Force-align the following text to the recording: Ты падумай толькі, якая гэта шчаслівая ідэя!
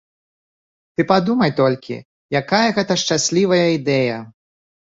Ты 0.95 1.01
падумай 1.11 1.51
толькі, 1.59 1.95
якая 2.41 2.65
гэта 2.79 2.93
шчаслівая 3.03 3.63
ідэя! 3.77 4.17